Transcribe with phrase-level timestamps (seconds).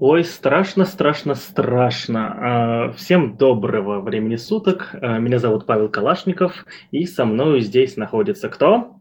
[0.00, 2.36] Ой, страшно, страшно, страшно.
[2.38, 4.90] А, всем доброго времени суток.
[4.92, 8.92] А, меня зовут Павел Калашников, и со мной здесь находится кто?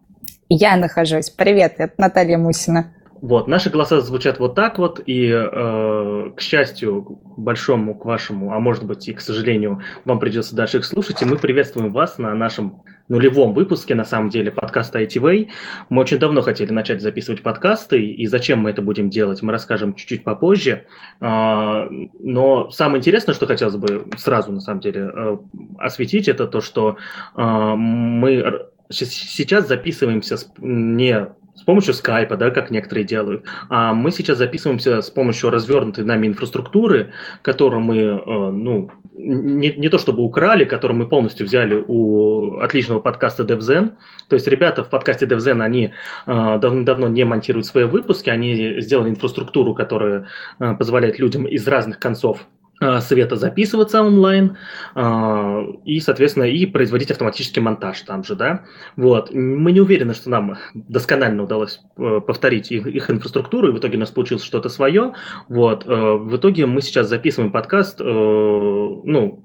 [0.49, 1.29] Я нахожусь.
[1.29, 2.95] Привет, это Наталья Мусина.
[3.21, 8.59] Вот, наши голоса звучат вот так вот, и, э, к счастью, большому, к вашему, а
[8.59, 12.33] может быть и к сожалению, вам придется дальше их слушать, и мы приветствуем вас на
[12.33, 15.49] нашем нулевом выпуске, на самом деле, подкаста ITV.
[15.89, 19.93] Мы очень давно хотели начать записывать подкасты, и зачем мы это будем делать, мы расскажем
[19.93, 20.85] чуть-чуть попозже.
[21.21, 21.87] Э,
[22.19, 25.37] но самое интересное, что хотелось бы сразу, на самом деле, э,
[25.79, 26.97] осветить, это то, что
[27.35, 33.45] э, мы сейчас записываемся не с помощью скайпа, да, как некоторые делают.
[33.69, 37.11] А мы сейчас записываемся с помощью развернутой нами инфраструктуры,
[37.41, 42.99] которую мы, э, ну, не, не то чтобы украли, которую мы полностью взяли у отличного
[42.99, 43.93] подкаста DevZen.
[44.29, 45.93] То есть ребята в подкасте DevZen, они
[46.27, 50.27] э, давно-давно не монтируют свои выпуски, они сделали инфраструктуру, которая
[50.59, 52.56] э, позволяет людям из разных концов Э,
[53.01, 54.57] света записываться онлайн
[54.95, 58.65] э, и, соответственно, и производить автоматический монтаж там же, да.
[58.95, 59.33] Вот.
[59.33, 63.97] Мы не уверены, что нам досконально удалось э, повторить их, их инфраструктуру, и в итоге
[63.97, 65.13] у нас получилось что-то свое.
[65.49, 65.85] Вот.
[65.85, 69.43] В итоге мы сейчас записываем подкаст, ну,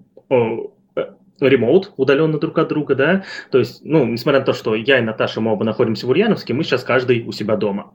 [1.48, 5.02] ремоут, удаленно друг от друга, да, то есть, ну, несмотря на то, что я и
[5.02, 7.92] Наташа, мы оба находимся в Ульяновске, мы сейчас каждый у себя дома,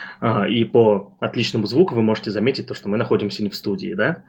[0.49, 4.23] и по отличному звуку вы можете заметить то, что мы находимся не в студии, да,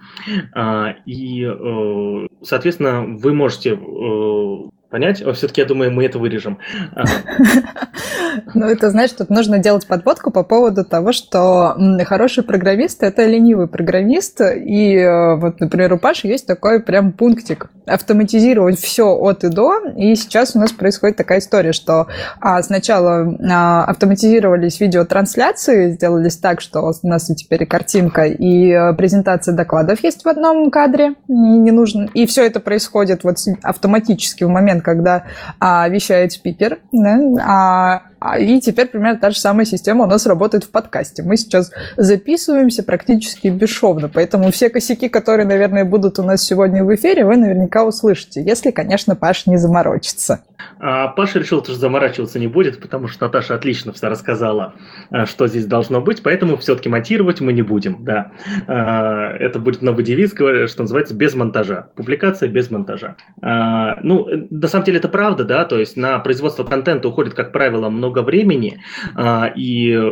[0.55, 3.79] а, и, э, соответственно, вы можете
[4.91, 5.19] понять.
[5.19, 6.58] Все-таки, я думаю, мы это вырежем.
[8.55, 13.66] Ну, это, знаешь, тут нужно делать подводку по поводу того, что хороший программист– это ленивый
[13.66, 14.41] программист.
[14.41, 19.81] И э, вот, например, у Паши есть такой прям пунктик– автоматизировать все от и до.
[19.97, 22.06] И сейчас у нас происходит такая история, что
[22.41, 28.92] а, сначала а, автоматизировались видеотрансляции, сделались так, что у нас теперь и картинка, и э,
[28.94, 32.09] презентация докладов есть в одном кадре, не нужно.
[32.14, 35.25] И все это происходит вот автоматически в момент, когда
[35.61, 40.27] а, вещает спикер, да, а, а, и теперь примерно та же самая система у нас
[40.27, 41.22] работает в подкасте.
[41.22, 46.94] Мы сейчас записываемся практически бесшовно, поэтому все косяки, которые, наверное, будут у нас сегодня в
[46.94, 50.41] эфире, вы наверняка услышите, если, конечно, Паш не заморочится.
[50.81, 54.75] А Паша решил, что заморачиваться не будет, потому что Наташа отлично все рассказала,
[55.10, 58.33] а, что здесь должно быть, поэтому все-таки монтировать мы не будем, да.
[58.66, 61.89] А, это будет новый девиз, что называется, без монтажа.
[61.95, 63.16] Публикация без монтажа.
[63.41, 64.27] А, ну,
[64.69, 68.23] на самом деле это правда, да, то есть на производство контента уходит, как правило, много
[68.23, 68.83] времени,
[69.15, 70.11] а, и э,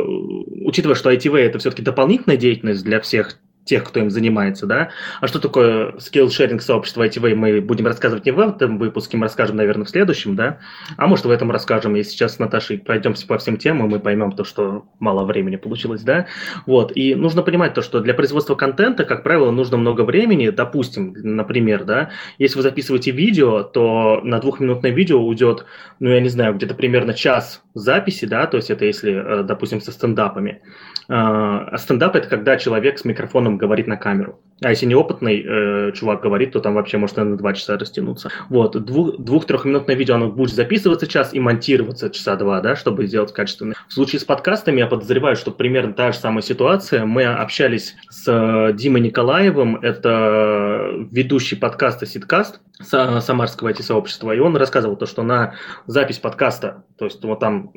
[0.65, 4.89] учитывая, что ITV это все-таки дополнительная деятельность для всех тех, кто им занимается, да.
[5.21, 9.57] А что такое скилл-шеринг сообщества ITV, мы будем рассказывать не в этом выпуске, мы расскажем,
[9.57, 10.59] наверное, в следующем, да.
[10.95, 14.31] А может, в этом расскажем, если сейчас с Наташей пройдемся по всем темам, мы поймем
[14.31, 16.27] то, что мало времени получилось, да.
[16.65, 21.13] Вот, и нужно понимать то, что для производства контента, как правило, нужно много времени, допустим,
[21.15, 25.65] например, да, если вы записываете видео, то на двухминутное видео уйдет,
[25.99, 29.81] ну, я не знаю, где-то примерно час записи, да, то есть это если, э, допустим,
[29.81, 30.61] со стендапами.
[31.09, 34.39] А, а стендап– это когда человек с микрофоном говорит на камеру.
[34.61, 38.29] А если неопытный э, чувак говорит, то там вообще может на два часа растянуться.
[38.49, 43.31] Вот, двух, двух-трехминутное видео, оно будет записываться час и монтироваться часа два, да, чтобы сделать
[43.33, 43.75] качественно.
[43.87, 47.05] В случае с подкастами я подозреваю, что примерно та же самая ситуация.
[47.05, 54.97] Мы общались с э, Димой Николаевым, это ведущий подкаста Ситкаст, самарского IT-сообщества, и он рассказывал
[54.97, 57.71] то, что на запись подкаста, то есть вот там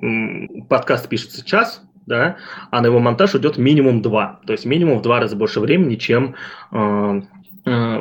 [0.68, 2.36] подкаст пишется час, да,
[2.70, 5.94] а на его монтаж уйдет минимум два, то есть минимум в два раза больше времени,
[5.94, 6.34] чем
[6.72, 7.22] э,
[7.64, 7.98] э,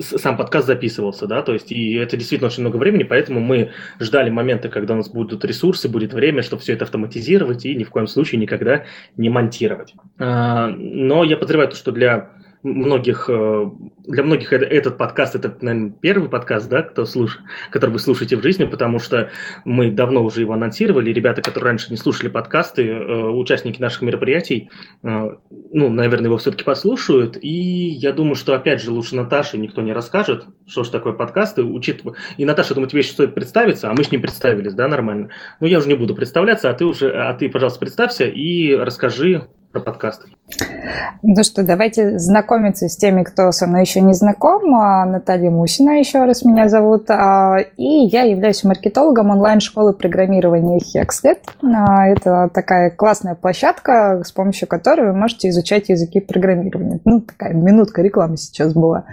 [0.00, 3.70] сам подкаст записывался, да, то есть и это действительно очень много времени, поэтому мы
[4.00, 7.84] ждали момента, когда у нас будут ресурсы, будет время, чтобы все это автоматизировать и ни
[7.84, 8.84] в коем случае никогда
[9.16, 9.94] не монтировать.
[10.18, 12.30] Э, но я подозреваю, что для
[12.64, 13.70] многих, э,
[14.06, 17.38] для многих этот подкаст, это, наверное, первый подкаст, да, кто слуш...
[17.70, 19.30] который вы слушаете в жизни, потому что
[19.64, 21.12] мы давно уже его анонсировали.
[21.12, 24.70] Ребята, которые раньше не слушали подкасты, э, участники наших мероприятий,
[25.02, 25.30] э,
[25.72, 27.36] ну, наверное, его все-таки послушают.
[27.40, 31.62] И я думаю, что, опять же, лучше Наташе никто не расскажет, что же такое подкасты,
[31.62, 32.16] учитывая...
[32.38, 35.28] И Наташа, думаю, тебе еще стоит представиться, а мы с ним представились, да, нормально.
[35.60, 39.48] Ну, я уже не буду представляться, а ты уже, а ты, пожалуйста, представься и расскажи
[39.74, 40.28] про подкасты.
[41.22, 44.72] Ну что, давайте знакомиться с теми, кто со мной еще не знаком.
[44.76, 47.10] А, Наталья Мусина еще раз меня зовут.
[47.10, 51.40] А, и я являюсь маркетологом онлайн-школы программирования Hexlet.
[51.62, 57.00] А, это такая классная площадка, с помощью которой вы можете изучать языки программирования.
[57.04, 59.06] Ну, такая минутка рекламы сейчас была.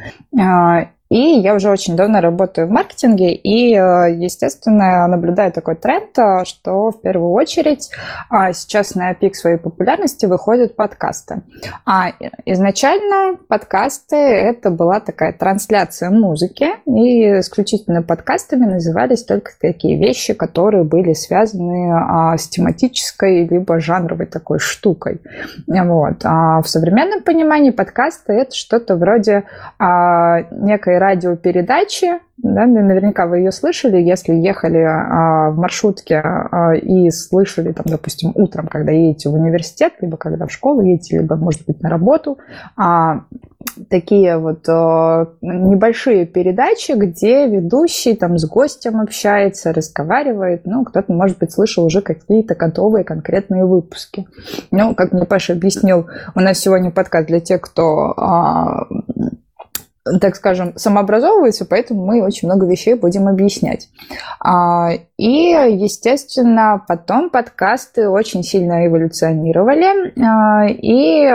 [1.11, 6.45] И я уже очень давно работаю в маркетинге, и, э, естественно, наблюдаю такой тренд, э,
[6.45, 7.89] что в первую очередь
[8.29, 11.41] а, сейчас на пик своей популярности выходят подкасты.
[11.85, 12.13] А
[12.45, 20.85] изначально подкасты это была такая трансляция музыки, и исключительно подкастами назывались только такие вещи, которые
[20.85, 25.19] были связаны а, с тематической либо жанровой такой штукой.
[25.67, 26.21] Вот.
[26.23, 29.43] А в современном понимании подкасты это что-то вроде
[29.77, 37.09] а, некой радиопередачи, да, наверняка вы ее слышали, если ехали а, в маршрутке а, и
[37.11, 41.65] слышали, там, допустим, утром, когда едете в университет, либо когда в школу едете, либо, может
[41.65, 42.37] быть, на работу,
[42.77, 43.25] а,
[43.89, 51.37] такие вот а, небольшие передачи, где ведущий там с гостем общается, разговаривает, ну, кто-то, может
[51.39, 54.27] быть, слышал уже какие-то готовые конкретные выпуски.
[54.71, 58.87] Ну, как мне Паша объяснил, у нас сегодня подкаст для тех, кто а,
[60.19, 63.89] так скажем, самообразовываются, поэтому мы очень много вещей будем объяснять.
[64.39, 71.29] А, и, естественно, потом подкасты очень сильно эволюционировали, а, и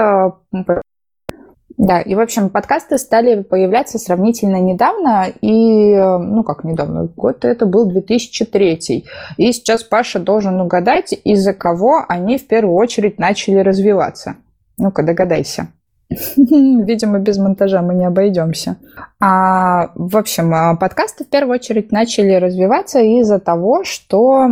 [1.77, 7.67] да, и, в общем, подкасты стали появляться сравнительно недавно, и, ну, как недавно, год это
[7.67, 9.05] был 2003.
[9.37, 14.37] И сейчас Паша должен угадать, из-за кого они в первую очередь начали развиваться.
[14.79, 15.69] Ну-ка, догадайся.
[16.37, 18.77] Видимо, без монтажа мы не обойдемся.
[19.21, 24.47] А, в общем, а, подкасты в первую очередь начали развиваться из-за того, что...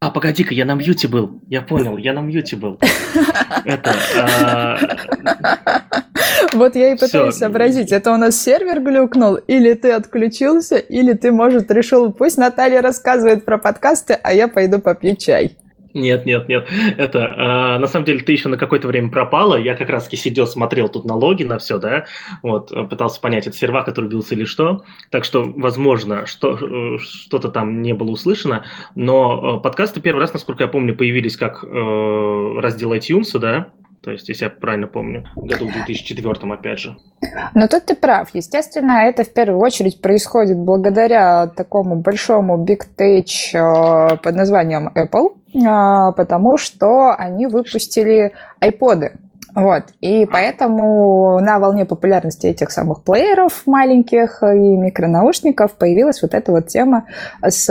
[0.00, 1.40] А, погоди-ка, я на мьюте был.
[1.48, 2.78] Я понял, я на мьюте был.
[3.64, 3.94] Это...
[4.18, 4.78] А,
[6.52, 11.32] вот я и пытаюсь сообразить, это у нас сервер глюкнул, или ты отключился, или ты,
[11.32, 15.56] может, решил, пусть Наталья рассказывает про подкасты, а я пойду попью чай.
[15.94, 16.68] Нет, нет, нет.
[16.98, 19.56] Это э, на самом деле ты еще на какое-то время пропала.
[19.56, 22.06] Я как раз сидел, смотрел тут налоги на все, да.
[22.42, 24.84] Вот, пытался понять, это сервак, который бился или что.
[25.10, 28.64] Так что, возможно, что, э, что-то там не было услышано.
[28.94, 33.68] Но э, подкасты первый раз, насколько я помню, появились как э, раздел iTunes, да.
[34.04, 36.94] То есть, если я правильно помню, году в 2004 опять же.
[37.54, 38.28] Но тут ты прав.
[38.34, 43.24] Естественно, это в первую очередь происходит благодаря такому большому big tech
[43.54, 49.12] э, под названием Apple, э, потому что они выпустили iPod.
[49.54, 49.84] Вот.
[50.00, 56.66] И поэтому на волне популярности этих самых плееров маленьких и микронаушников появилась вот эта вот
[56.66, 57.06] тема
[57.40, 57.66] с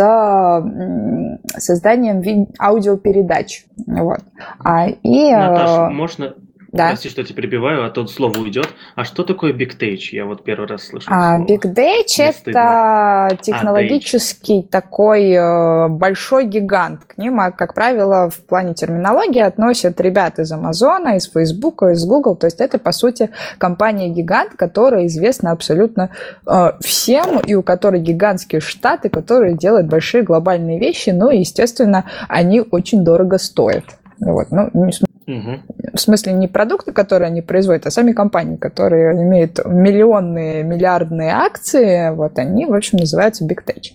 [1.58, 3.66] созданием аудиопередач.
[3.86, 4.22] Вот.
[4.64, 6.34] А, и, Наташа, э, можно
[6.74, 6.88] да.
[6.88, 8.68] Прости, что тебя перебиваю, а то слово уйдет.
[8.96, 10.00] А что такое Big Tech?
[10.12, 11.08] Я вот первый раз слышу.
[11.08, 17.06] А, Big Tech– это а, технологический а, такой э, большой гигант.
[17.06, 22.04] К ним, а, как правило, в плане терминологии относят ребят из Амазона, из Facebook, из
[22.06, 22.36] Google.
[22.36, 23.30] То есть это, по сути,
[23.60, 26.10] компания-гигант, которая известна абсолютно
[26.48, 31.12] э, всем, и у которой гигантские штаты, которые делают большие глобальные вещи.
[31.12, 33.84] Ну и, естественно, они очень дорого стоят.
[34.20, 34.48] Вот.
[34.50, 34.92] Ну, не,
[35.28, 35.94] Угу.
[35.94, 42.14] В смысле не продукты, которые они производят, а сами компании, которые имеют миллионные, миллиардные акции,
[42.14, 43.92] вот они, в общем, называются Big Tech.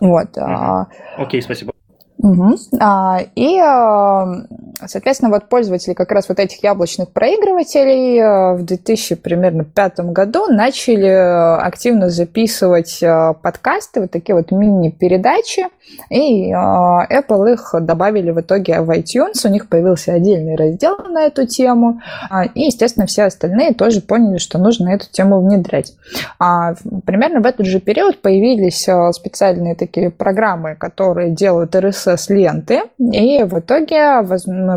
[0.00, 0.36] Вот.
[0.36, 1.22] Угу.
[1.22, 1.72] Окей, спасибо.
[2.20, 2.56] Угу.
[2.80, 4.26] А, и, а,
[4.86, 10.46] соответственно, вот пользователи как раз вот этих яблочных проигрывателей а, в 2000 примерно пятом году
[10.48, 13.00] начали активно записывать
[13.42, 15.66] подкасты, вот такие вот мини-передачи,
[16.10, 21.46] и Apple их добавили в итоге в iTunes, у них появился отдельный раздел на эту
[21.46, 22.00] тему,
[22.54, 25.94] и, естественно, все остальные тоже поняли, что нужно эту тему внедрять.
[26.38, 33.42] Примерно в этот же период появились специальные такие программы, которые делают RSS с ленты, и
[33.44, 34.22] в итоге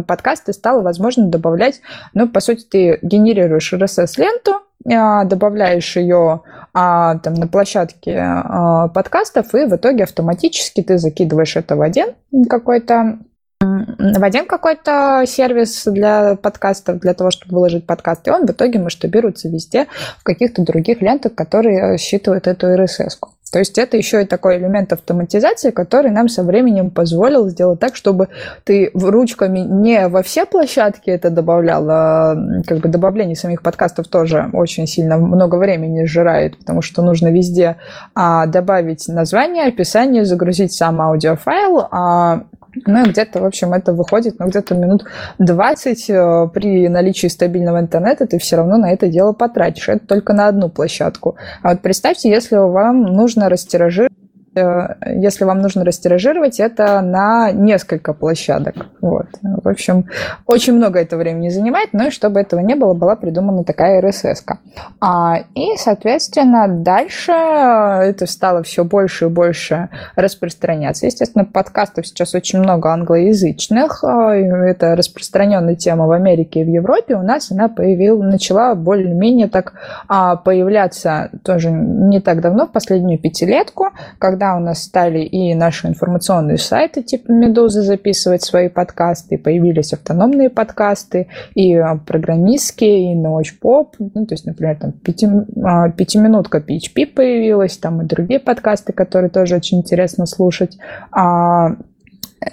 [0.08, 1.82] подкасты стало возможно добавлять,
[2.14, 6.42] ну, по сути, ты генерируешь RSS-ленту, а, добавляешь ее
[6.74, 12.08] а, там, на площадке а, подкастов, и в итоге автоматически ты закидываешь это в один
[12.50, 13.20] какой-то
[13.62, 18.80] в один какой-то сервис для подкастов, для того, чтобы выложить подкаст, и он в итоге
[18.80, 19.88] масштабируется везде
[20.20, 23.30] в каких-то других лентах, которые считывают эту RSS-ку.
[23.52, 27.98] То есть это еще и такой элемент автоматизации, который нам со временем позволил сделать так,
[27.98, 28.30] чтобы
[28.64, 34.50] ты ручками не во все площадки это добавлял, а как бы добавление самих подкастов тоже
[34.54, 37.76] очень сильно много времени сжирает, потому что нужно везде
[38.16, 42.44] а, добавить название, описание, загрузить сам аудиофайл, а
[42.86, 45.06] ну и где-то, в общем, это выходит, ну, где-то минут
[45.40, 49.90] 20 э, при наличии стабильного интернета ты все равно на это дело потратишь.
[49.90, 51.36] Это только на одну площадку.
[51.62, 54.12] А вот представьте, если вам нужно растиражировать
[54.54, 58.76] если вам нужно растиражировать, это на несколько площадок.
[59.00, 59.28] Вот.
[59.42, 60.06] В общем,
[60.46, 64.44] очень много это времени занимает, но и чтобы этого не было, была придумана такая RSS.
[64.46, 64.58] -ка.
[65.00, 71.06] А, и, соответственно, дальше это стало все больше и больше распространяться.
[71.06, 74.04] Естественно, подкастов сейчас очень много англоязычных.
[74.04, 77.16] А, это распространенная тема в Америке и в Европе.
[77.16, 79.74] У нас она появилась, начала более-менее так
[80.08, 83.90] а, появляться тоже не так давно, в последнюю пятилетку,
[84.20, 89.94] когда когда у нас стали и наши информационные сайты типа «Медузы» записывать свои подкасты, появились
[89.94, 95.28] автономные подкасты, и а, программистские, и научпоп, ну, то есть, например, там пяти,
[95.64, 100.76] а, пятиминутка PHP появилась, там и другие подкасты, которые тоже очень интересно слушать.
[101.12, 101.76] А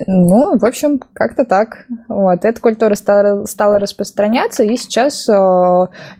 [0.07, 1.87] ну, в общем, как-то так.
[2.09, 2.45] Вот.
[2.45, 5.33] Эта культура стала, стала распространяться, и сейчас э,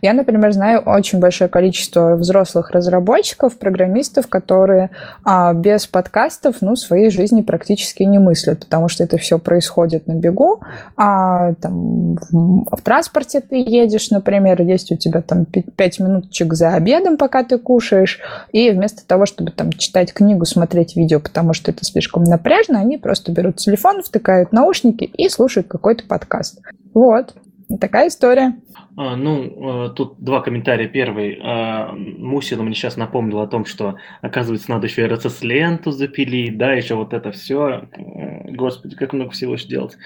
[0.01, 4.89] я, например, знаю очень большое количество взрослых разработчиков, программистов, которые
[5.23, 10.13] э, без подкастов ну, своей жизни практически не мыслят, потому что это все происходит на
[10.13, 10.61] бегу.
[10.97, 17.17] А, там, в транспорте ты едешь, например, есть у тебя там 5 минуточек за обедом,
[17.17, 18.19] пока ты кушаешь,
[18.51, 22.97] и вместо того, чтобы там читать книгу, смотреть видео, потому что это слишком напряжно, они
[22.97, 26.61] просто берут телефон, втыкают наушники и слушают какой-то подкаст.
[26.93, 27.35] Вот.
[27.77, 28.55] Такая история.
[28.97, 30.87] А, ну, э, тут два комментария.
[30.87, 31.39] Первый.
[31.41, 36.95] А, Мусина мне сейчас напомнил о том, что, оказывается, надо еще RSS-ленту запилить, да, еще
[36.95, 37.87] вот это все.
[37.95, 39.97] Э, господи, как много всего еще делать.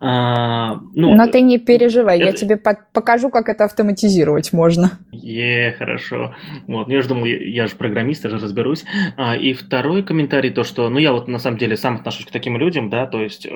[0.00, 2.26] А, ну, Но ты не переживай, это...
[2.26, 4.98] я тебе покажу, как это автоматизировать можно.
[5.12, 6.34] Е, хорошо.
[6.66, 8.84] Вот, я же думал, я, я же программист, я же разберусь.
[9.40, 12.58] И второй комментарий, то, что, ну, я вот на самом деле сам отношусь к таким
[12.58, 13.50] людям, да, то есть, э,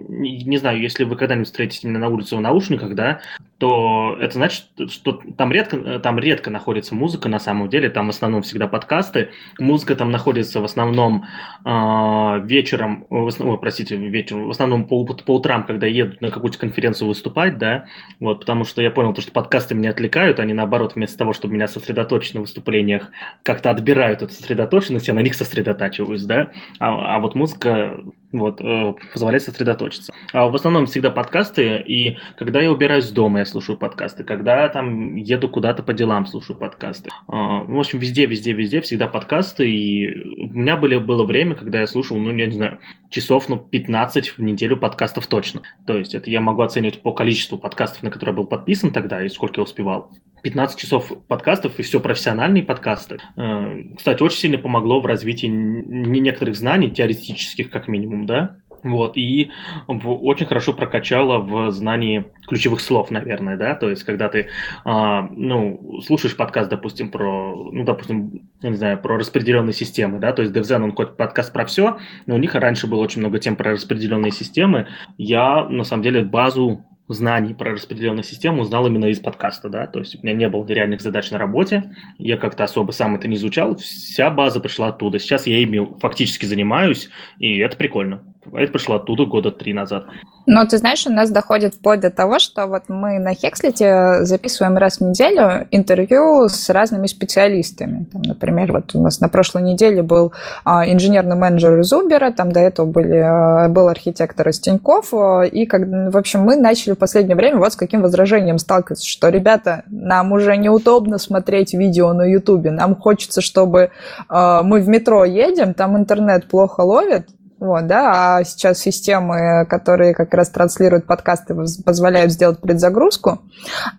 [0.00, 3.20] не, не знаю, если вы когда-нибудь встретите меня на улице в наушниках, да,
[3.58, 8.10] то это значит, что там редко, там редко находится музыка на самом деле, там в
[8.10, 9.30] основном всегда подкасты.
[9.60, 11.26] Музыка там находится в основном
[11.64, 16.58] э, вечером, в основном, простите, вечером, в основном по, по утрам, когда едут на какую-то
[16.58, 17.86] конференцию выступать, да,
[18.18, 21.54] вот, потому что я понял, то, что подкасты меня отвлекают, они наоборот, вместо того, чтобы
[21.54, 23.12] меня сосредоточить на выступлениях,
[23.44, 28.00] как-то отбирают эту сосредоточенность, я на них сосредотачиваюсь, да, а, а вот музыка
[28.32, 30.12] вот, э, позволяет сосредоточиться.
[30.32, 35.16] А в основном всегда подкасты, и когда я убираюсь дома, я слушаю подкасты, когда там
[35.16, 37.10] еду куда-то по делам, слушаю подкасты.
[37.28, 41.80] А, в общем, везде, везде, везде всегда подкасты, и у меня были, было время, когда
[41.80, 42.78] я слушал, ну, я не знаю,
[43.10, 45.62] часов, ну, 15 в неделю подкастов точно.
[45.86, 49.22] То есть это я могу оценивать по количеству подкастов, на которые я был подписан тогда,
[49.24, 50.10] и сколько я успевал.
[50.42, 53.18] 15 часов подкастов, и все профессиональные подкасты.
[53.36, 59.50] Э, кстати, очень сильно помогло в развитии некоторых знаний, теоретических как минимум, да, вот, и
[59.86, 64.48] очень хорошо прокачала в знании ключевых слов, наверное, да, то есть, когда ты,
[64.84, 70.32] а, ну, слушаешь подкаст, допустим, про, ну, допустим, я не знаю, про распределенные системы, да,
[70.32, 73.38] то есть DevZen, он хоть подкаст про все, но у них раньше было очень много
[73.38, 79.06] тем про распределенные системы, я, на самом деле, базу знаний про распределенную систему узнал именно
[79.06, 82.64] из подкаста, да, то есть у меня не было реальных задач на работе, я как-то
[82.64, 85.18] особо сам это не изучал, вся база пришла оттуда.
[85.18, 88.22] Сейчас я ими фактически занимаюсь, и это прикольно.
[88.52, 90.04] Это пришло оттуда года три назад.
[90.46, 94.76] Но ты знаешь, у нас доходит вплоть до того, что вот мы на Хекслите записываем
[94.76, 98.06] раз в неделю интервью с разными специалистами.
[98.12, 100.32] Там, например, вот у нас на прошлой неделе был
[100.64, 105.42] а, инженерный менеджер из Uber, там до этого были, а, был архитектор из Тинькофф, а,
[105.42, 109.28] и как, в общем, мы начали в последнее время вот с каким возражением сталкиваться, что,
[109.28, 113.90] ребята, нам уже неудобно смотреть видео на Ютубе, нам хочется, чтобы
[114.28, 117.28] мы в метро едем, там интернет плохо ловит,
[117.62, 121.54] вот, да, а сейчас системы, которые как раз транслируют подкасты,
[121.84, 123.38] позволяют сделать предзагрузку.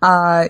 [0.02, 0.44] А,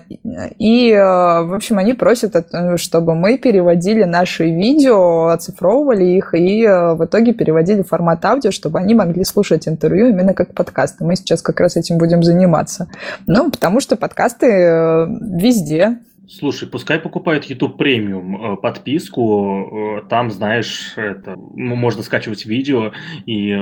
[0.59, 2.35] и, в общем, они просят,
[2.75, 8.79] чтобы мы переводили наши видео, оцифровывали их и в итоге переводили в формат аудио, чтобы
[8.79, 11.05] они могли слушать интервью именно как подкасты.
[11.05, 12.89] Мы сейчас как раз этим будем заниматься.
[13.27, 20.31] Ну, потому что подкасты э, везде, Слушай, пускай покупают YouTube премиум э, подписку, э, там,
[20.31, 22.93] знаешь, это можно скачивать видео
[23.25, 23.53] и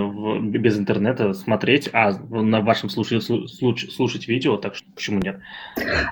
[0.42, 5.40] без интернета смотреть, а на вашем случае слушать видео, так что почему нет?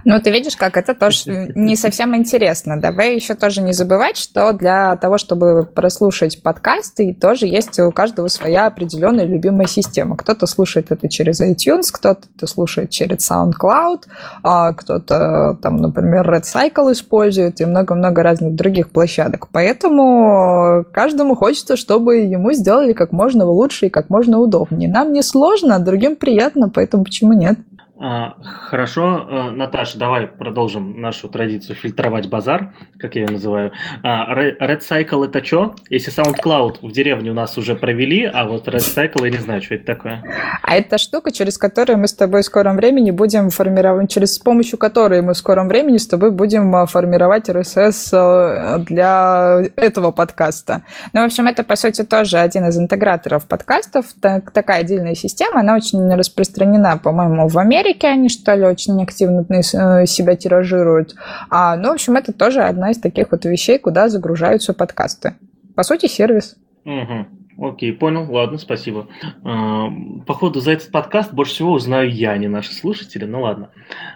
[0.04, 2.80] Ну, ты видишь, как это тоже не совсем интересно.
[2.80, 8.28] Давай еще тоже не забывать, что для того, чтобы прослушать подкасты, тоже есть у каждого
[8.28, 10.18] своя определенная любимая система.
[10.18, 14.04] Кто-то слушает это через iTunes, кто-то слушает через SoundCloud,
[14.44, 19.48] а кто-то там, например, Red Cycle использует и много-много разных других площадок.
[19.52, 24.90] Поэтому каждому хочется, чтобы ему сделали как можно лучше и как можно удобнее.
[24.90, 27.60] Нам не сложно, а другим приятно, поэтому почему нет?
[28.04, 33.74] А, хорошо, а, Наташа, давай продолжим нашу традицию фильтровать базар, как я ее называю.
[34.02, 35.76] А, Red Cycle это что?
[35.88, 39.62] Если SoundCloud в деревне у нас уже провели, а вот Red Cycle я не знаю,
[39.62, 40.24] что это такое.
[40.64, 44.40] А это штука, через которую мы с тобой в скором времени будем формировать, через с
[44.40, 50.82] помощью которой мы в скором времени с тобой будем формировать RSS для этого подкаста.
[51.14, 54.08] Ну, в общем, это, по сути, тоже один из интеграторов подкастов.
[54.20, 59.02] Так, такая отдельная система, она очень распространена, по-моему, в Америке, Америке они, что ли, очень
[59.02, 61.16] активно э, себя тиражируют.
[61.50, 65.36] А, ну, в общем, это тоже одна из таких вот вещей, куда загружаются подкасты.
[65.76, 66.56] По сути, сервис.
[66.86, 67.68] Угу.
[67.68, 68.32] Окей, понял.
[68.32, 69.08] Ладно, спасибо.
[69.44, 69.88] А,
[70.26, 73.26] походу, за этот подкаст больше всего узнаю я, а не наши слушатели.
[73.26, 73.70] Ну ладно.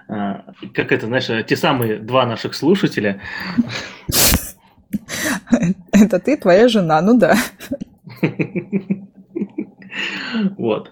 [0.07, 3.21] А, как это, знаешь, те самые два наших слушателя.
[5.91, 7.35] Это ты, твоя жена, ну да.
[10.57, 10.91] Вот.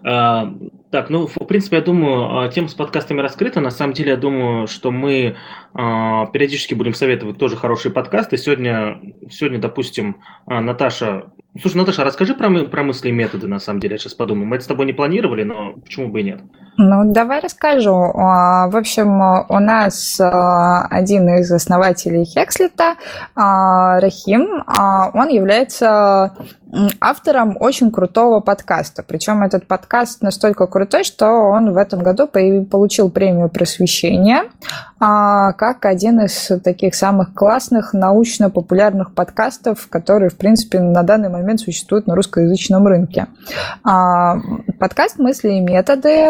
[0.94, 3.60] Так, ну, в принципе, я думаю, а, тема с подкастами раскрыта.
[3.60, 5.36] На самом деле, я думаю, что мы
[5.74, 8.38] а, периодически будем советовать тоже хорошие подкасты.
[8.38, 11.32] Сегодня, сегодня допустим, а, Наташа...
[11.60, 13.96] Слушай, Наташа, расскажи про, про мысли и методы, на самом деле.
[13.96, 14.46] Я сейчас подумаю.
[14.46, 16.42] Мы это с тобой не планировали, но почему бы и нет?
[16.78, 17.92] Ну, давай расскажу.
[17.92, 19.20] В общем,
[19.50, 22.96] у нас один из основателей Хекслета,
[23.36, 26.36] Рахим, он является
[27.00, 29.04] автором очень крутого подкаста.
[29.04, 34.44] Причем этот подкаст настолько крутой, что он в этом году получил премию просвещения
[35.00, 41.60] а, как один из таких самых классных научно-популярных подкастов, которые, в принципе, на данный момент
[41.60, 43.28] существуют на русскоязычном рынке.
[43.84, 44.38] А,
[44.80, 46.26] подкаст «Мысли и методы»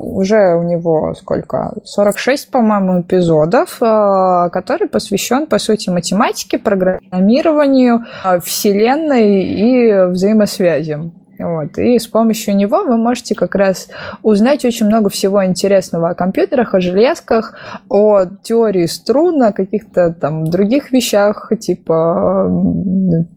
[0.00, 1.74] уже у него сколько?
[1.84, 8.04] 46, по-моему, эпизодов, а, который посвящен, по сути, математике, программированию,
[8.42, 11.12] вселенной и взаимосвязям.
[11.38, 11.78] Вот.
[11.78, 13.88] И с помощью него вы можете как раз
[14.22, 17.54] узнать очень много всего интересного о компьютерах, о железках,
[17.88, 22.48] о теории струн, о каких-то там других вещах, типа,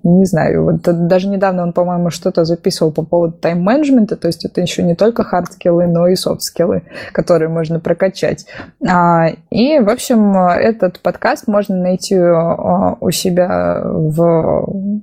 [0.03, 4.61] не знаю, вот даже недавно он, по-моему, что-то записывал по поводу тайм-менеджмента, то есть это
[4.61, 8.47] еще не только хард-скиллы, но и софт-скиллы, которые можно прокачать.
[8.87, 15.01] А, и, в общем, этот подкаст можно найти а, у себя в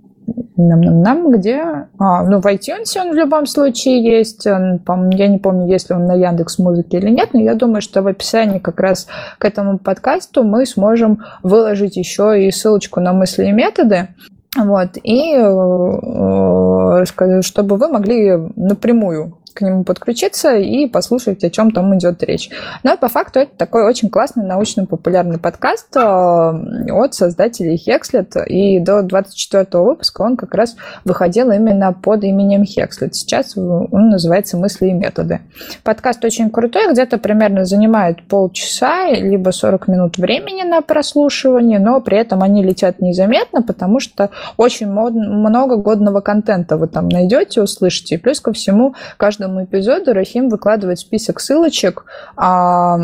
[0.57, 1.89] нам, нам, нам, где?
[1.99, 4.47] А, ну, в iTunes он в любом случае есть.
[4.47, 4.81] Он,
[5.11, 8.03] я не помню, есть ли он на Яндекс Музыке или нет, но я думаю, что
[8.03, 9.07] в описании как раз
[9.39, 14.09] к этому подкасту мы сможем выложить еще и ссылочку на мысли и методы.
[14.57, 17.05] Вот, и э,
[17.43, 22.49] чтобы вы могли напрямую к нему подключиться и послушать, о чем там идет речь.
[22.85, 29.03] Но по факту это такой очень классный научно-популярный подкаст э, от создателей Хекслет, и до
[29.03, 33.17] 24 выпуска он как раз выходил именно под именем Хекслет.
[33.17, 35.41] Сейчас он называется «Мысли и методы».
[35.83, 42.17] Подкаст очень крутой, где-то примерно занимает полчаса, либо 40 минут времени на прослушивание, но при
[42.17, 48.15] этом они летят незаметно, потому что очень много годного контента вы там найдете, услышите.
[48.15, 52.05] И плюс ко всему, каждый каждому эпизоду Рахим выкладывает список ссылочек,
[52.37, 52.99] а,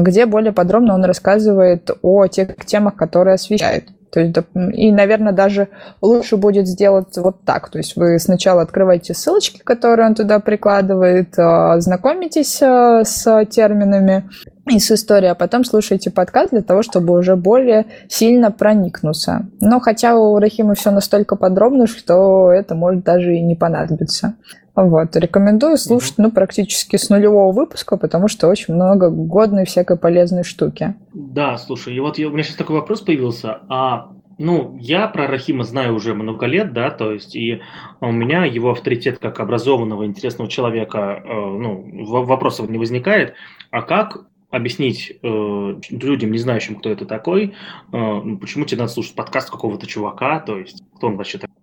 [0.00, 3.88] где более подробно он рассказывает о тех темах, которые освещает.
[4.10, 5.68] То есть, и, наверное, даже
[6.00, 7.68] лучше будет сделать вот так.
[7.68, 14.28] То есть вы сначала открываете ссылочки, которые он туда прикладывает, а, знакомитесь а, с терминами
[14.68, 19.46] и с историей, а потом слушаете подкаст для того, чтобы уже более сильно проникнуться.
[19.60, 24.34] Но хотя у Рахима все настолько подробно, что это может даже и не понадобиться.
[24.74, 25.14] Вот.
[25.14, 30.94] Рекомендую слушать, ну, практически с нулевого выпуска, потому что очень много годной всякой полезной штуки.
[31.12, 33.60] Да, слушай, и вот я, у меня сейчас такой вопрос появился.
[33.68, 37.60] А ну, я про Рахима знаю уже много лет, да, то есть, и
[38.00, 43.34] у меня его авторитет как образованного, интересного человека, э, ну, вопросов не возникает.
[43.70, 47.54] А как объяснить э, людям, не знающим, кто это такой,
[47.92, 51.54] э, почему тебе надо слушать подкаст какого-то чувака, то есть, кто он вообще такой?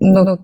[0.00, 0.38] Ну,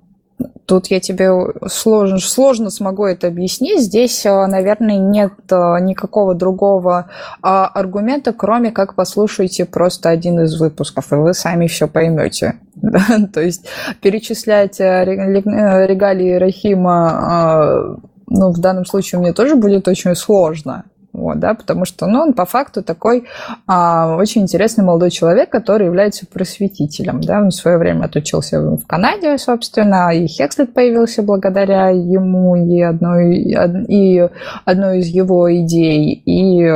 [0.66, 1.30] Тут я тебе
[1.68, 3.80] сложно, сложно смогу это объяснить.
[3.80, 7.08] Здесь, э, наверное, нет э, никакого другого
[7.40, 12.56] а, аргумента, кроме как послушайте просто один из выпусков, и вы сами все поймете.
[13.32, 13.66] То есть
[14.02, 20.84] перечислять э, регалии Рахима ну, в данном случае мне тоже будет очень сложно.
[21.16, 23.24] Вот, да, потому что ну, он по факту такой
[23.66, 27.22] а, очень интересный молодой человек, который является просветителем.
[27.22, 32.82] Да, он в свое время отучился в Канаде, собственно, и Хекслет появился благодаря ему и
[32.82, 34.28] одной, и
[34.66, 36.22] одной из его идей.
[36.26, 36.66] И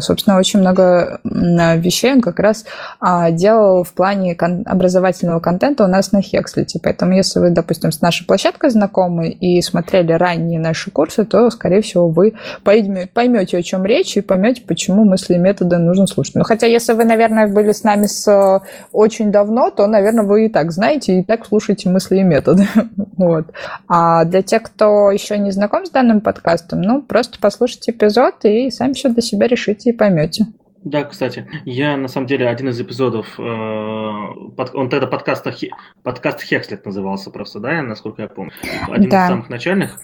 [0.00, 2.64] Собственно, очень много вещей он как раз
[3.00, 6.80] а, делал в плане образовательного контента у нас на Хекслите.
[6.82, 11.82] Поэтому, если вы, допустим, с нашей площадкой знакомы и смотрели ранние наши курсы, то, скорее
[11.82, 12.34] всего, вы
[13.12, 16.34] поймете, о чем речь, и поймете, почему мысли и методы нужно слушать.
[16.34, 20.48] Ну, хотя, если вы, наверное, были с нами с очень давно, то, наверное, вы и
[20.48, 22.66] так знаете, и так слушаете мысли и методы.
[23.16, 23.46] вот.
[23.88, 28.70] А для тех, кто еще не знаком с данным подкастом, ну, просто послушайте эпизод и
[28.70, 30.46] сами все для себя решите и поймете.
[30.84, 35.46] Да, кстати, я на самом деле один из эпизодов, э, под, он тогда подкаст,
[36.02, 38.52] подкаст Хекслет назывался просто, да, насколько я помню.
[38.88, 39.24] Один да.
[39.24, 39.98] из самых начальных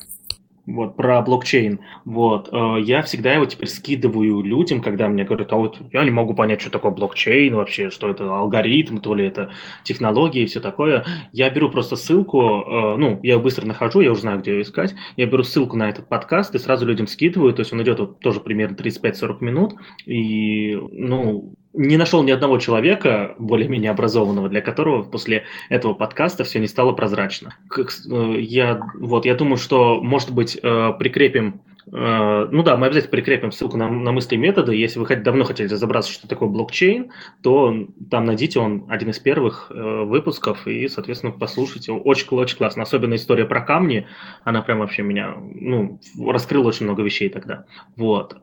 [0.67, 5.57] вот, про блокчейн, вот, э, я всегда его теперь скидываю людям, когда мне говорят, а
[5.57, 9.51] вот я не могу понять, что такое блокчейн вообще, что это алгоритм, то ли это
[9.85, 11.05] технологии и все такое.
[11.33, 14.95] Я беру просто ссылку, э, ну, я быстро нахожу, я уже знаю, где ее искать,
[15.17, 18.21] я беру ссылку на этот подкаст и сразу людям скидываю, то есть он идет вот
[18.21, 19.75] тоже примерно 35-40 минут,
[20.07, 26.59] и, ну, не нашел ни одного человека, более-менее образованного, для которого после этого подкаста все
[26.59, 27.57] не стало прозрачно.
[27.77, 31.61] Э, я, вот, я думаю, что, может быть, э, прикрепим
[31.93, 34.75] э, ну да, мы обязательно прикрепим ссылку на, на мысли и методы.
[34.75, 37.75] Если вы давно хотели разобраться, что такое блокчейн, то
[38.11, 41.93] там найдите, он один из первых выпусков, и, соответственно, послушайте.
[41.93, 42.83] Очень, очень классно.
[42.83, 44.07] Особенно история про камни,
[44.43, 47.65] она прям вообще меня, ну, раскрыла очень много вещей тогда.
[47.97, 48.37] Вот.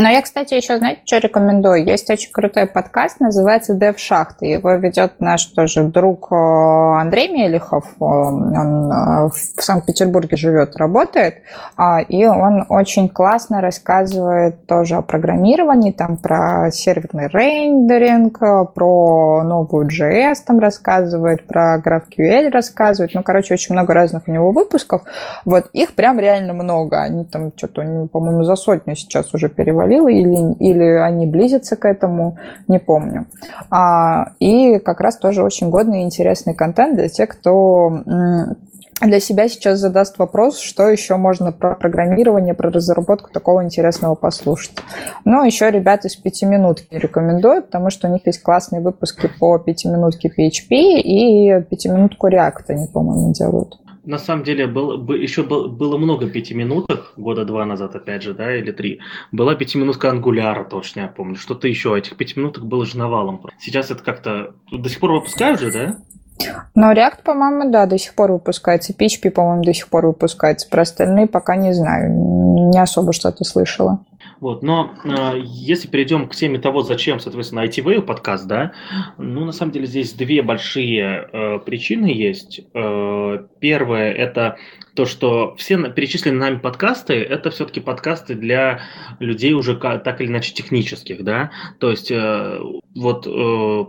[0.00, 1.84] Но я, кстати, еще, знаете, что рекомендую?
[1.84, 4.46] Есть очень крутой подкаст, называется Dev Шахта.
[4.46, 7.84] Его ведет наш тоже друг э, Андрей Мелихов.
[7.98, 8.54] Он
[8.90, 11.42] э, в Санкт-Петербурге живет, работает.
[11.76, 18.38] А, и он очень классно рассказывает тоже о программировании, там про серверный рендеринг,
[18.72, 23.12] про новую JS там рассказывает, про GraphQL рассказывает.
[23.12, 25.02] Ну, короче, очень много разных у него выпусков.
[25.44, 27.02] Вот их прям реально много.
[27.02, 31.84] Они там что-то, по-моему, за сотню сейчас уже переводят провалила или, или они близятся к
[31.84, 33.26] этому, не помню.
[33.70, 38.02] А, и как раз тоже очень годный и интересный контент для тех, кто
[39.00, 44.72] для себя сейчас задаст вопрос, что еще можно про программирование, про разработку такого интересного послушать.
[45.24, 50.28] Ну, еще ребят из пятиминутки рекомендую, потому что у них есть классные выпуски по пятиминутке
[50.28, 56.28] PHP и пятиминутку React они, по-моему, делают на самом деле был, еще был, было много
[56.28, 59.00] пятиминуток, года два назад, опять же, да, или три.
[59.32, 61.36] Была пятиминутка ангуляра, точно я помню.
[61.36, 61.96] Что-то еще.
[61.96, 63.46] Этих пятиминуток было же навалом.
[63.58, 64.54] Сейчас это как-то...
[64.70, 65.98] До сих пор выпускают же, да?
[66.74, 68.92] Но React, по-моему, да, до сих пор выпускается.
[68.92, 70.68] PHP, по-моему, до сих пор выпускается.
[70.68, 72.10] Про остальные пока не знаю.
[72.70, 74.04] Не особо что-то слышала.
[74.40, 78.72] Вот, но э, если перейдем к теме того, зачем, соответственно, ITV подкаст, да,
[79.18, 82.60] ну, на самом деле здесь две большие э, причины есть.
[82.74, 84.56] Э, первое– это
[84.94, 88.82] то, что все перечисленные нами подкасты, это все-таки подкасты для
[89.18, 92.58] людей уже так или иначе технических, да, то есть э,
[92.94, 93.84] вот э,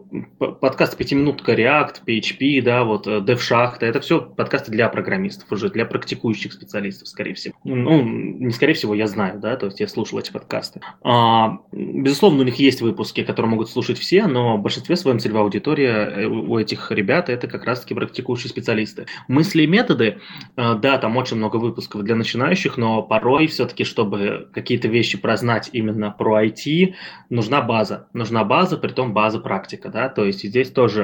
[0.61, 5.85] подкаст «Пятиминутка React», PHP, да, вот э, DevShachta, это все подкасты для программистов уже, для
[5.85, 7.55] практикующих специалистов, скорее всего.
[7.63, 10.81] Ну, не скорее всего, я знаю, да, то есть я слушал эти подкасты.
[11.03, 15.43] А, безусловно, у них есть выпуски, которые могут слушать все, но в большинстве своем целевая
[15.43, 19.07] аудитория э, у этих ребят это как раз-таки практикующие специалисты.
[19.27, 20.19] Мысли и методы,
[20.55, 25.69] э, да, там очень много выпусков для начинающих, но порой все-таки, чтобы какие-то вещи прознать
[25.73, 26.93] именно про IT,
[27.29, 28.07] нужна база.
[28.13, 31.03] Нужна база, при том база практика, да, то есть здесь тоже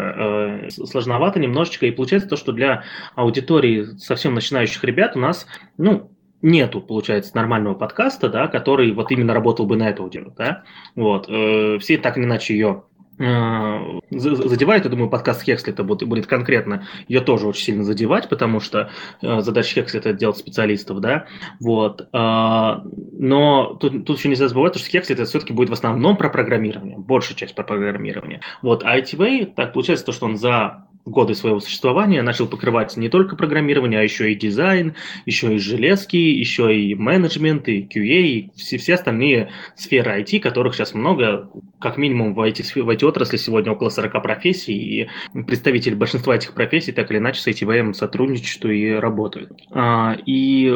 [0.68, 2.84] э, сложновато немножечко, и получается то, что для
[3.16, 9.34] аудитории совсем начинающих ребят у нас, ну, нету, получается, нормального подкаста, да, который вот именно
[9.34, 10.64] работал бы на эту аудиторию, да,
[10.96, 12.84] вот, э, все так или иначе ее
[13.20, 18.30] Э, задевает, я думаю, подкаст Хексли это будет, будет конкретно ее тоже очень сильно задевать,
[18.30, 18.92] потому что
[19.24, 21.26] э, задача Хексли это делать специалистов, да,
[21.60, 26.16] вот, э, но тут, тут еще нельзя забывать, что Хексли это все-таки будет в основном
[26.16, 30.87] про программирование, большая часть про программирование, вот, а ITV, так получается то, что он за
[31.08, 36.18] годы своего существования начал покрывать не только программирование, а еще и дизайн, еще и железки,
[36.18, 41.98] еще и менеджмент, и QA, и все, все остальные сферы IT, которых сейчас много, как
[41.98, 44.74] минимум в IT, в IT-отрасли сегодня около 40 профессий,
[45.34, 49.52] и представители большинства этих профессий так или иначе с ITVM сотрудничают и работают.
[49.72, 50.74] А, и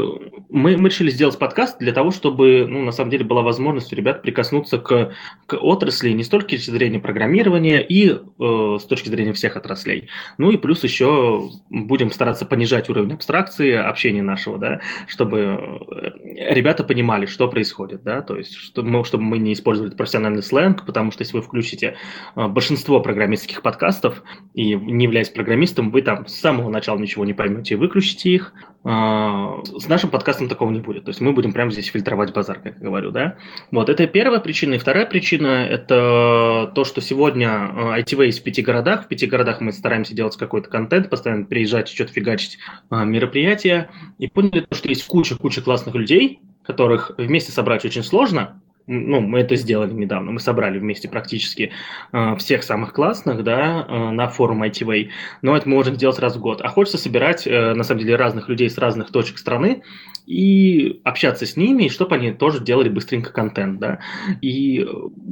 [0.49, 3.95] мы, мы решили сделать подкаст для того, чтобы, ну, на самом деле, была возможность у
[3.95, 5.13] ребят прикоснуться к,
[5.45, 10.51] к отрасли не с точки зрения программирования и э, с точки зрения всех отраслей, Ну
[10.51, 17.25] и плюс еще будем стараться понижать уровень абстракции общения нашего, да, чтобы э, ребята понимали,
[17.25, 21.23] что происходит, да, то есть чтобы мы, чтобы мы не использовали профессиональный сленг, потому что
[21.23, 21.95] если вы включите
[22.35, 27.33] э, большинство программистских подкастов и не являясь программистом, вы там с самого начала ничего не
[27.33, 28.53] поймете и выключите их.
[28.83, 32.59] Э, с нашим подкастом такого не будет, то есть мы будем прямо здесь фильтровать базар,
[32.59, 33.37] как я говорю, да.
[33.71, 34.75] Вот, это первая причина.
[34.75, 39.05] И вторая причина– это то, что сегодня ITV есть в пяти городах.
[39.05, 43.89] В пяти городах мы стараемся делать какой-то контент, постоянно приезжать, что-то фигачить мероприятия.
[44.17, 49.55] И поняли, что есть куча-куча классных людей, которых вместе собрать очень сложно, ну, мы это
[49.55, 51.71] сделали недавно, мы собрали вместе практически
[52.11, 55.09] э, всех самых классных, да, э, на форум ITV,
[55.41, 56.61] но это мы можем сделать раз в год.
[56.61, 59.83] А хочется собирать, э, на самом деле, разных людей с разных точек страны
[60.25, 63.99] и общаться с ними, чтобы они тоже делали быстренько контент, да,
[64.41, 64.85] и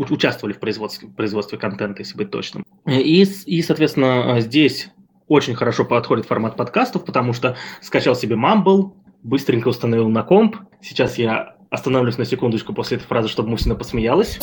[0.10, 2.66] участвовали в производстве, в производстве контента, если быть точным.
[2.90, 4.90] И, и, соответственно, здесь
[5.28, 10.58] очень хорошо подходит формат подкастов, потому что скачал себе Mumble, быстренько установил на комп.
[10.82, 14.40] Сейчас я остановлюсь на секундочку после этой фразы, чтобы Мусина посмеялась.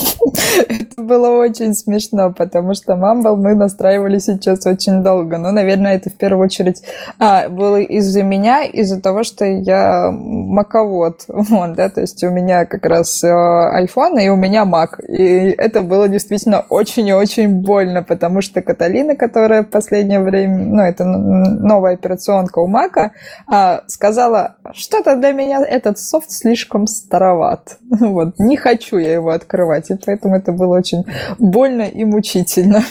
[0.68, 5.36] Это было очень смешно, потому что Мамбл мы настраивали сейчас очень долго.
[5.36, 6.82] Ну, наверное, это в первую очередь
[7.18, 11.24] а, было из-за меня, из-за того, что я маковод.
[11.28, 15.00] Вот, да, то есть у меня как раз э, iPhone, и у меня Mac.
[15.06, 20.58] И это было действительно очень и очень больно, потому что Каталина, которая в последнее время,
[20.58, 23.12] ну, это новая операционка у Мака,
[23.46, 27.78] а, сказала, что-то для меня этот софт слишком старый староват.
[28.06, 31.04] Вот, не хочу я его открывать, и поэтому это было очень
[31.38, 32.82] больно и мучительно.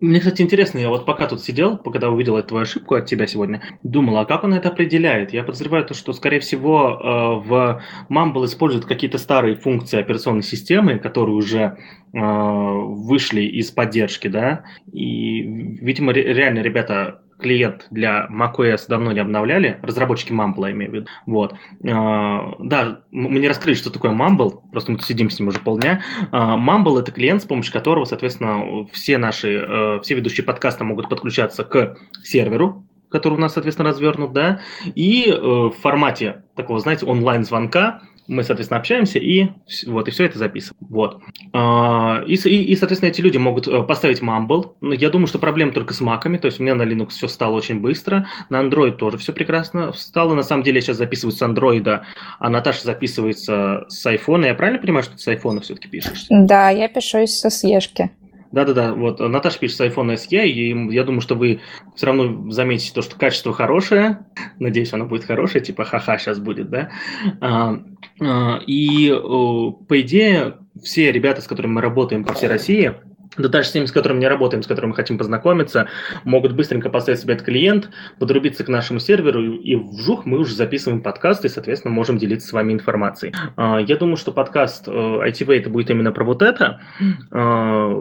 [0.00, 3.62] Мне, кстати, интересно, я вот пока тут сидел, когда увидел эту ошибку от тебя сегодня,
[3.84, 5.32] думал, а как он это определяет?
[5.32, 10.98] Я подозреваю то, что, скорее всего, э, в Mumble используют какие-то старые функции операционной системы,
[10.98, 11.78] которые уже
[12.12, 19.78] э, вышли из поддержки, да, и, видимо, реально ребята клиент для macOS давно не обновляли,
[19.82, 21.06] разработчики Mumble, я имею в виду.
[21.26, 21.54] Вот.
[21.86, 26.02] А, да, мы не раскрыли, что такое Mumble, просто мы сидим с ним уже полдня.
[26.30, 31.08] А, Mumble– это клиент, с помощью которого, соответственно, все наши, э, все ведущие подкаста могут
[31.08, 34.60] подключаться к серверу, который у нас, соответственно, развернут, да,
[34.94, 39.48] и э, в формате такого, знаете, онлайн-звонка мы, соответственно, общаемся и
[39.86, 40.76] вот, и все это записываем.
[40.88, 41.20] Вот.
[41.52, 44.74] А, и, и, и, соответственно, эти люди могут э, поставить Mumble.
[44.80, 47.56] Я думаю, что проблема только с маками, то есть у меня на Linux все стало
[47.56, 50.34] очень быстро, на Android тоже все прекрасно стало.
[50.34, 52.02] На самом деле я сейчас записываю с Android,
[52.38, 54.46] а Наташа записывается с iPhone.
[54.46, 56.26] Я правильно понимаю, что ты с iPhone все-таки пишешь?
[56.28, 58.10] Да, я пишу со Сешки.
[58.52, 61.60] Да-да-да, вот Наташа пишет с iPhone SE, и я думаю, что вы
[61.96, 64.26] все равно заметите то, что качество хорошее.
[64.58, 66.90] Надеюсь, оно будет хорошее, типа ха-ха сейчас будет, да.
[67.40, 67.82] А,
[68.20, 72.94] а, и по идее, все ребята, с которыми мы работаем по всей России,
[73.38, 75.88] да даже с теми, с которыми не работаем, с которыми хотим познакомиться,
[76.24, 81.02] могут быстренько поставить себе этот клиент, подрубиться к нашему серверу, и вжух мы уже записываем
[81.02, 83.34] подкаст, и, соответственно, можем делиться с вами информацией.
[83.56, 86.80] А, я думаю, что подкаст ITV э, это будет именно про вот это,
[87.30, 87.94] а,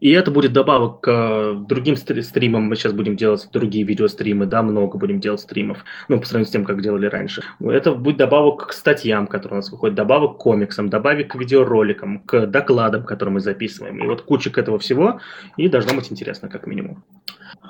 [0.00, 2.62] и это будет добавок к другим стримам.
[2.64, 6.52] Мы сейчас будем делать другие видеостримы, да, много будем делать стримов, ну, по сравнению с
[6.52, 7.42] тем, как делали раньше.
[7.60, 12.20] Это будет добавок к статьям, которые у нас выходят, добавок к комиксам, добавок к видеороликам,
[12.20, 14.02] к докладам, которые мы записываем.
[14.02, 15.20] И вот куча к этого всего,
[15.56, 17.04] и должно быть интересно, как минимум.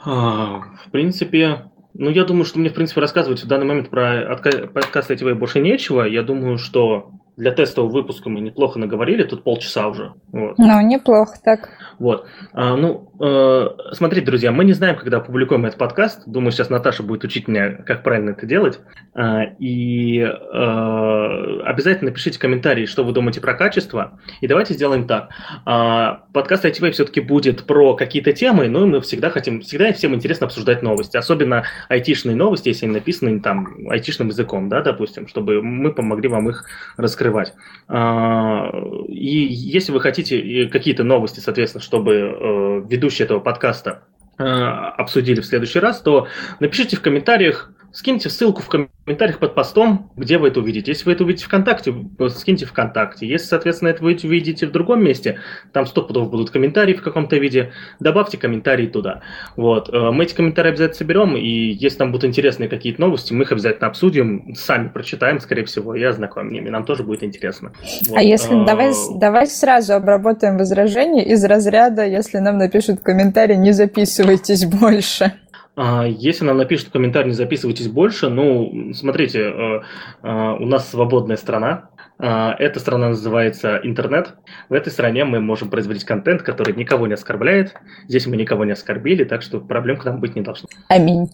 [0.04, 4.36] А, в принципе, ну, я думаю, что мне, в принципе, рассказывать в данный момент про
[4.72, 6.02] подкаст ITV больше нечего.
[6.02, 10.12] Я думаю, что для тестового выпуска мы неплохо наговорили, тут полчаса уже.
[10.32, 10.58] Вот.
[10.58, 11.68] Ну, неплохо так.
[12.00, 12.26] Вот.
[12.52, 16.24] А, ну, э, смотрите, друзья, мы не знаем, когда опубликуем этот подкаст.
[16.26, 18.80] Думаю, сейчас Наташа будет учить меня, как правильно это делать.
[19.14, 24.18] А, и э, обязательно напишите комментарии, что вы думаете про качество.
[24.40, 25.28] И давайте сделаем так.
[25.64, 30.48] А, подкаст ITV все-таки будет про какие-то темы, но мы всегда хотим, всегда всем интересно
[30.48, 31.16] обсуждать новости.
[31.16, 36.50] Особенно айтишные новости, если они написаны там айтишным языком, да, допустим, чтобы мы помогли вам
[36.50, 36.64] их
[36.96, 37.54] раскрыть открывать.
[37.88, 38.70] А,
[39.08, 44.02] и если вы хотите какие-то новости, соответственно, чтобы э, ведущие этого подкаста
[44.38, 46.28] э, обсудили в следующий раз, то
[46.60, 50.90] напишите в комментариях, скиньте ссылку в комментариях под постом, где вы это увидите.
[50.90, 51.94] Если вы это увидите ВКонтакте,
[52.28, 53.26] скиньте ВКонтакте.
[53.26, 55.38] Если, соответственно, это вы увидите в другом месте,
[55.72, 59.22] там сто пудов будут комментарии в каком-то виде, добавьте комментарии туда.
[59.56, 59.88] Вот.
[59.92, 63.52] Э, мы эти комментарии обязательно соберем, и если там будут интересные какие-то новости, мы их
[63.52, 66.68] обязательно обсудим, сами прочитаем, скорее всего, и ознакомим ними.
[66.68, 67.72] Нам тоже будет интересно.
[67.72, 68.18] А вот.
[68.18, 68.64] А если...
[68.64, 75.32] Давай, э, давай сразу обработаем возражение из разряда, если нам напишут комментарий, не записывайтесь больше.
[75.80, 79.80] А, если нам напишут комментарий, не записывайтесь больше, ну, смотрите, э,
[80.24, 84.34] э, у нас свободная страна, А, эта страна называется интернет.
[84.68, 87.76] В этой стране мы можем производить контент, который никого не оскорбляет.
[88.08, 90.68] Здесь мы никого не оскорбили, так что проблем к нам быть не должно.
[90.88, 91.28] Аминь.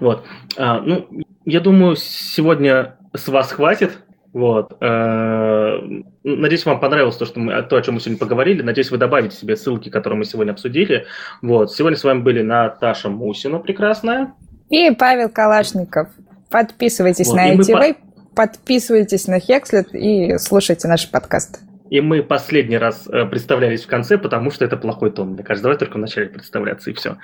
[0.00, 0.24] Вот.
[0.56, 1.06] А, ну,
[1.44, 3.98] я думаю, сегодня с вас хватит.
[4.32, 4.76] Вот.
[4.80, 5.78] Э,
[6.24, 8.62] надеюсь, вам понравилось то, что мы, то, о чем мы сегодня поговорили.
[8.62, 11.06] Надеюсь, вы добавите себе ссылки, которые мы сегодня обсудили.
[11.42, 11.72] Вот.
[11.72, 14.32] Сегодня с вами были Наташа Мусина, прекрасная.
[14.70, 16.08] И Павел Калашников.
[16.50, 17.36] Подписывайтесь вот.
[17.36, 17.94] на ITV,
[18.34, 18.46] по...
[18.46, 21.60] подписывайтесь на Hexlet и слушайте наш подкаст.
[21.90, 25.32] И мы последний раз э, представлялись в конце, потому что это плохой тон.
[25.32, 27.18] Мне кажется, давай только вначале представляться, и все.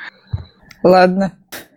[0.83, 1.33] Ладно.